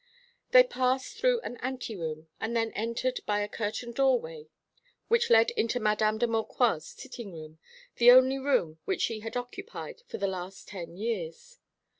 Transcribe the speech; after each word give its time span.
They 0.49 0.63
passed 0.63 1.15
through 1.19 1.41
an 1.41 1.57
anteroom, 1.61 2.27
and 2.39 2.57
then 2.57 2.71
entered 2.71 3.19
by 3.27 3.41
a 3.41 3.47
curtained 3.47 3.93
doorway 3.93 4.49
which 5.09 5.29
led 5.29 5.51
into 5.51 5.79
Mdme. 5.79 6.17
de 6.17 6.25
Maucroix's 6.25 6.87
sitting 6.89 7.31
room, 7.31 7.59
the 7.97 8.09
only 8.09 8.39
room 8.39 8.79
which 8.85 9.01
she 9.01 9.19
had 9.19 9.37
occupied 9.37 10.01
for 10.07 10.17
the 10.17 10.25
last 10.25 10.67
ten 10.67 10.97
years. 10.97 11.59